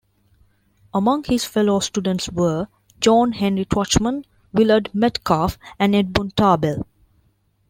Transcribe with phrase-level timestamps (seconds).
[0.95, 2.67] Among his fellow students were
[3.01, 6.87] John Henry Twachtman, Willard Metcalf, and Edmund Tarbell.